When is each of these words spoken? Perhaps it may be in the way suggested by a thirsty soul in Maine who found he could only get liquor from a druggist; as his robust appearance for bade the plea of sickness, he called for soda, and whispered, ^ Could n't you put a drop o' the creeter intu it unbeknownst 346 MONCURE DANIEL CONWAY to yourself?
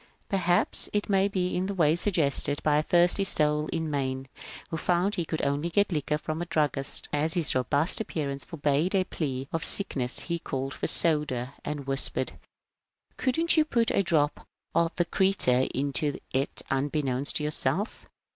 Perhaps 0.29 0.89
it 0.93 1.09
may 1.09 1.27
be 1.27 1.55
in 1.55 1.67
the 1.67 1.75
way 1.75 1.93
suggested 1.93 2.59
by 2.63 2.77
a 2.79 2.81
thirsty 2.81 3.23
soul 3.23 3.67
in 3.67 3.87
Maine 3.87 4.27
who 4.71 4.77
found 4.77 5.13
he 5.13 5.25
could 5.25 5.43
only 5.43 5.69
get 5.69 5.91
liquor 5.91 6.17
from 6.17 6.41
a 6.41 6.45
druggist; 6.47 7.07
as 7.13 7.35
his 7.35 7.53
robust 7.53 8.01
appearance 8.01 8.43
for 8.43 8.57
bade 8.57 8.93
the 8.93 9.03
plea 9.03 9.47
of 9.53 9.63
sickness, 9.63 10.21
he 10.21 10.39
called 10.39 10.73
for 10.73 10.87
soda, 10.87 11.53
and 11.63 11.85
whispered, 11.85 12.31
^ 13.13 13.17
Could 13.17 13.39
n't 13.39 13.55
you 13.57 13.63
put 13.63 13.91
a 13.91 14.01
drop 14.01 14.47
o' 14.73 14.89
the 14.95 15.05
creeter 15.05 15.67
intu 15.71 16.17
it 16.33 16.63
unbeknownst 16.67 16.67
346 16.67 16.71
MONCURE 16.71 17.01
DANIEL 17.11 17.15
CONWAY 17.15 17.25
to 17.33 17.43
yourself? 17.43 18.05